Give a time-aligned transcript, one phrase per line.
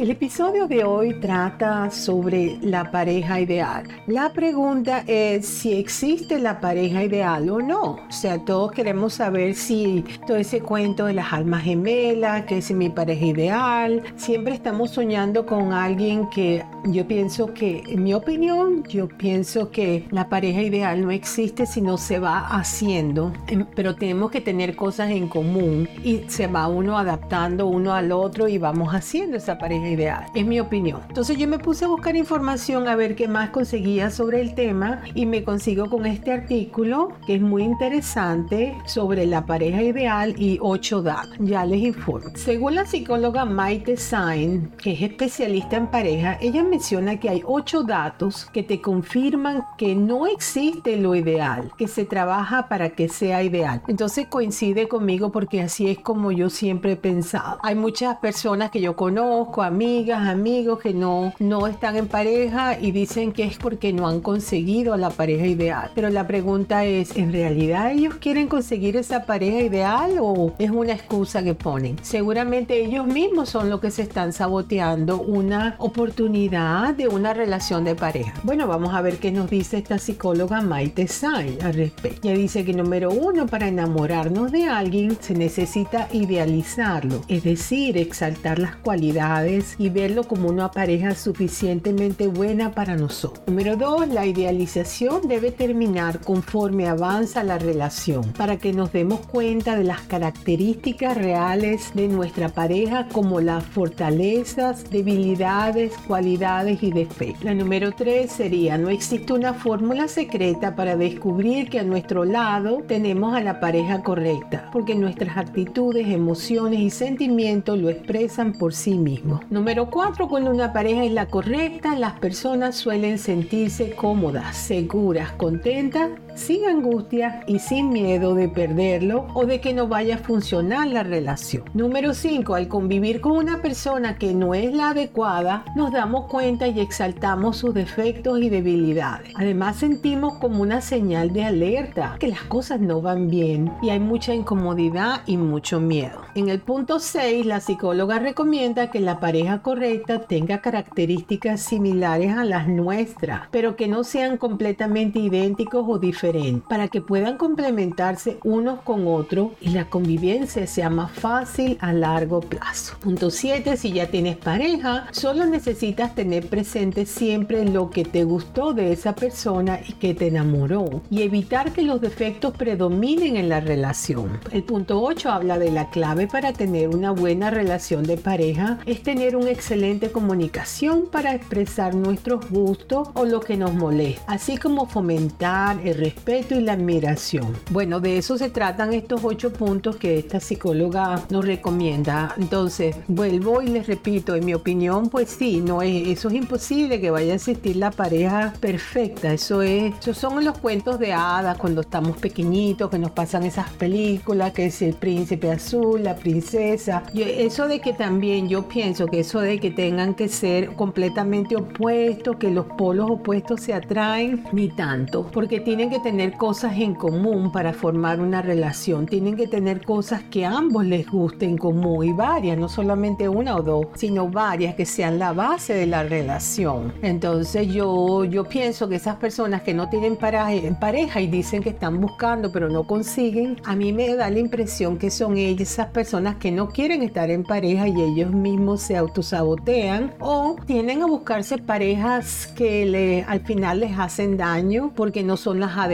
[0.00, 3.86] El episodio de hoy trata sobre la pareja ideal.
[4.06, 7.98] La pregunta es si existe la pareja ideal o no.
[8.08, 12.70] O sea, todos queremos saber si todo ese cuento de las almas gemelas, que es
[12.70, 18.82] mi pareja ideal, siempre estamos soñando con alguien que yo pienso que, en mi opinión,
[18.84, 23.96] yo pienso que la pareja ideal no existe si no se va haciendo, em, pero
[23.96, 28.56] tenemos que tener cosas en común y se va uno adaptando uno al otro y
[28.56, 31.00] vamos haciendo esa pareja ideal, es mi opinión.
[31.08, 35.02] Entonces yo me puse a buscar información a ver qué más conseguía sobre el tema
[35.14, 40.58] y me consigo con este artículo que es muy interesante sobre la pareja ideal y
[40.60, 41.36] ocho datos.
[41.38, 42.30] Ya les informo.
[42.34, 47.82] Según la psicóloga Maite Sain, que es especialista en pareja, ella menciona que hay ocho
[47.82, 53.42] datos que te confirman que no existe lo ideal, que se trabaja para que sea
[53.42, 53.82] ideal.
[53.88, 57.58] Entonces coincide conmigo porque así es como yo siempre he pensado.
[57.62, 62.90] Hay muchas personas que yo conozco, amigas, amigos que no, no están en pareja y
[62.90, 65.90] dicen que es porque no han conseguido la pareja ideal.
[65.94, 70.92] Pero la pregunta es, ¿en realidad ellos quieren conseguir esa pareja ideal o es una
[70.92, 71.96] excusa que ponen?
[72.02, 77.94] Seguramente ellos mismos son los que se están saboteando una oportunidad de una relación de
[77.94, 78.34] pareja.
[78.42, 82.28] Bueno, vamos a ver qué nos dice esta psicóloga Maite Sain al respecto.
[82.28, 88.58] Ella dice que número uno, para enamorarnos de alguien se necesita idealizarlo, es decir, exaltar
[88.58, 93.42] las cualidades y verlo como una pareja suficientemente buena para nosotros.
[93.46, 99.76] Número dos, la idealización debe terminar conforme avanza la relación para que nos demos cuenta
[99.76, 107.44] de las características reales de nuestra pareja como las fortalezas, debilidades, cualidades y defectos.
[107.44, 112.82] La número tres sería, no existe una fórmula secreta para descubrir que a nuestro lado
[112.86, 118.98] tenemos a la pareja correcta, porque nuestras actitudes, emociones y sentimientos lo expresan por sí
[118.98, 119.40] mismos.
[119.60, 126.08] Número cuatro, cuando una pareja es la correcta, las personas suelen sentirse cómodas, seguras, contentas
[126.34, 131.02] sin angustia y sin miedo de perderlo o de que no vaya a funcionar la
[131.02, 131.64] relación.
[131.74, 132.54] Número 5.
[132.54, 137.58] Al convivir con una persona que no es la adecuada, nos damos cuenta y exaltamos
[137.58, 139.32] sus defectos y debilidades.
[139.36, 144.00] Además sentimos como una señal de alerta que las cosas no van bien y hay
[144.00, 146.22] mucha incomodidad y mucho miedo.
[146.34, 152.44] En el punto 6, la psicóloga recomienda que la pareja correcta tenga características similares a
[152.44, 156.29] las nuestras, pero que no sean completamente idénticos o diferentes
[156.68, 162.40] para que puedan complementarse unos con otros y la convivencia sea más fácil a largo
[162.40, 162.94] plazo.
[163.00, 163.76] Punto 7.
[163.76, 169.14] Si ya tienes pareja, solo necesitas tener presente siempre lo que te gustó de esa
[169.14, 174.38] persona y que te enamoró y evitar que los defectos predominen en la relación.
[174.52, 179.02] El punto 8 habla de la clave para tener una buena relación de pareja es
[179.02, 184.86] tener una excelente comunicación para expresar nuestros gustos o lo que nos molesta, así como
[184.86, 187.56] fomentar el respeto y la admiración.
[187.70, 192.34] Bueno, de eso se tratan estos ocho puntos que esta psicóloga nos recomienda.
[192.36, 197.00] Entonces, vuelvo y les repito, en mi opinión, pues sí, no es, eso es imposible
[197.00, 199.32] que vaya a existir la pareja perfecta.
[199.32, 203.70] Eso es, esos son los cuentos de hadas cuando estamos pequeñitos, que nos pasan esas
[203.70, 207.04] películas, que es el príncipe azul, la princesa.
[207.14, 212.36] eso de que también yo pienso que eso de que tengan que ser completamente opuestos,
[212.36, 217.52] que los polos opuestos se atraen, ni tanto, porque tienen que tener cosas en común
[217.52, 219.06] para formar una relación.
[219.06, 223.56] Tienen que tener cosas que a ambos les gusten común y varias, no solamente una
[223.56, 226.92] o dos, sino varias que sean la base de la relación.
[227.02, 232.00] Entonces yo, yo pienso que esas personas que no tienen pareja y dicen que están
[232.00, 236.36] buscando pero no consiguen, a mí me da la impresión que son ellas esas personas
[236.36, 241.58] que no quieren estar en pareja y ellos mismos se autosabotean o tienen a buscarse
[241.58, 245.89] parejas que le, al final les hacen daño porque no son las adecuadas,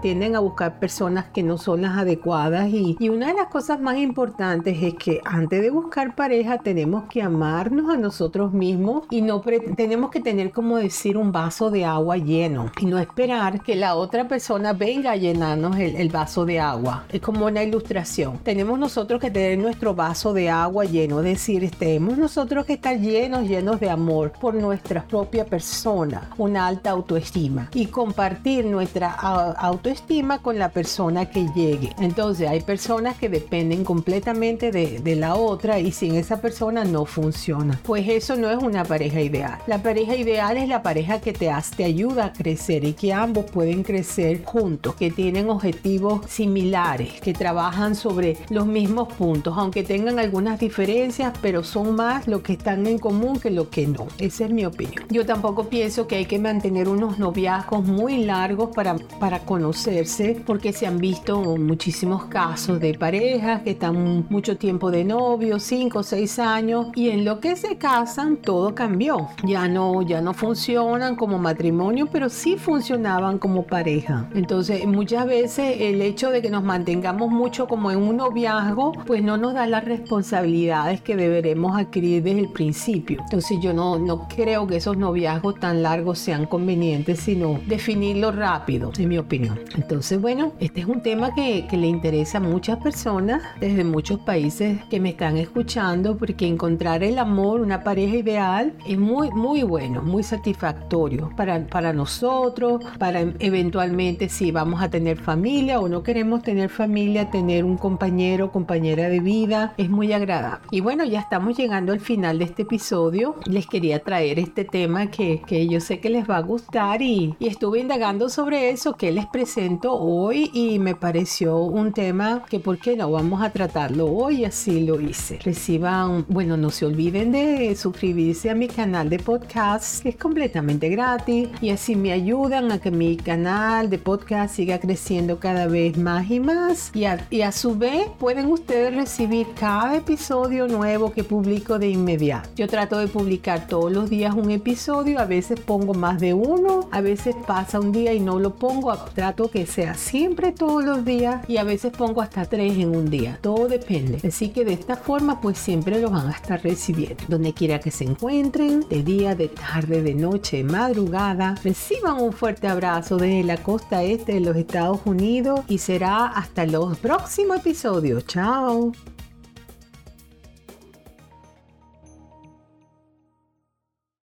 [0.00, 3.80] tienden a buscar personas que no son las adecuadas y, y una de las cosas
[3.80, 9.22] más importantes es que antes de buscar pareja tenemos que amarnos a nosotros mismos y
[9.22, 9.40] no
[9.76, 13.94] tenemos que tener como decir un vaso de agua lleno y no esperar que la
[13.94, 17.04] otra persona venga a llenarnos el, el vaso de agua.
[17.10, 18.38] Es como una ilustración.
[18.38, 22.98] Tenemos nosotros que tener nuestro vaso de agua lleno, es decir, tenemos nosotros que estar
[22.98, 30.38] llenos, llenos de amor por nuestra propia persona, una alta autoestima y compartir nuestra autoestima
[30.38, 31.92] con la persona que llegue.
[31.98, 37.04] Entonces hay personas que dependen completamente de, de la otra y sin esa persona no
[37.04, 37.80] funciona.
[37.84, 39.58] Pues eso no es una pareja ideal.
[39.66, 43.12] La pareja ideal es la pareja que te, hace, te ayuda a crecer y que
[43.12, 49.82] ambos pueden crecer juntos, que tienen objetivos similares, que trabajan sobre los mismos puntos, aunque
[49.82, 54.06] tengan algunas diferencias, pero son más lo que están en común que lo que no.
[54.18, 55.04] Esa es mi opinión.
[55.10, 60.72] Yo tampoco pienso que hay que mantener unos noviazgos muy largos para, para conocerse, porque
[60.72, 66.02] se han visto muchísimos casos de parejas que están mucho tiempo de novios, 5 o
[66.02, 69.28] 6 años, y en lo que se casan todo cambió.
[69.44, 74.28] Ya no, ya no funcionan como matrimonio, pero sí funcionaban como pareja.
[74.34, 79.22] Entonces, muchas veces el hecho de que nos mantengamos mucho como en un noviazgo, pues
[79.22, 83.20] no nos da las responsabilidades que deberemos adquirir desde el principio.
[83.20, 88.90] Entonces, yo no, no creo que esos noviazgos tan largos sean convenientes, sino definirlo rápido,
[89.12, 89.60] mi opinión.
[89.76, 94.20] Entonces, bueno, este es un tema que, que le interesa a muchas personas desde muchos
[94.20, 99.64] países que me están escuchando, porque encontrar el amor, una pareja ideal, es muy, muy
[99.64, 106.02] bueno, muy satisfactorio para, para nosotros, para eventualmente si vamos a tener familia o no
[106.02, 110.66] queremos tener familia, tener un compañero, compañera de vida, es muy agradable.
[110.70, 113.36] Y bueno, ya estamos llegando al final de este episodio.
[113.44, 117.36] Les quería traer este tema que, que yo sé que les va a gustar y,
[117.38, 122.60] y estuve indagando sobre eso que les presento hoy y me pareció un tema que,
[122.60, 123.10] ¿por qué no?
[123.10, 125.40] Vamos a tratarlo hoy, así lo hice.
[125.42, 130.88] Reciban, bueno, no se olviden de suscribirse a mi canal de podcast, que es completamente
[130.88, 135.98] gratis y así me ayudan a que mi canal de podcast siga creciendo cada vez
[135.98, 141.12] más y más y a, y a su vez pueden ustedes recibir cada episodio nuevo
[141.12, 142.50] que publico de inmediato.
[142.54, 146.88] Yo trato de publicar todos los días un episodio, a veces pongo más de uno,
[146.92, 151.04] a veces pasa un día y no lo pongo, trato que sea siempre todos los
[151.04, 154.18] días y a veces pongo hasta tres en un día, todo depende.
[154.26, 157.90] Así que de esta forma pues siempre lo van a estar recibiendo, donde quiera que
[157.90, 163.56] se encuentren, de día, de tarde, de noche, madrugada, reciban un fuerte abrazo desde la
[163.56, 168.26] costa este de los Estados Unidos y será hasta los próximos episodios.
[168.26, 168.92] Chao.